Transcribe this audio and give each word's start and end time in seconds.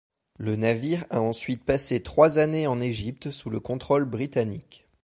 Le 0.39 0.55
navire 0.55 1.05
a 1.11 1.21
ensuite 1.21 1.63
passé 1.63 2.01
trois 2.01 2.39
années 2.39 2.65
en 2.65 2.79
Égypte 2.79 3.29
sous 3.29 3.51
le 3.51 3.59
contrôle 3.59 4.05
britannique. 4.05 4.87